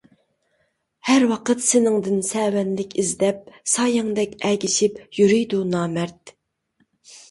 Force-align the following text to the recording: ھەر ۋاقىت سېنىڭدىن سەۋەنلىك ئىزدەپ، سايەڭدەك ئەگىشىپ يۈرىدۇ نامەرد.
ھەر 1.09 1.25
ۋاقىت 1.31 1.61
سېنىڭدىن 1.65 2.25
سەۋەنلىك 2.31 2.97
ئىزدەپ، 3.05 3.55
سايەڭدەك 3.77 4.37
ئەگىشىپ 4.51 5.01
يۈرىدۇ 5.23 5.65
نامەرد. 5.81 6.39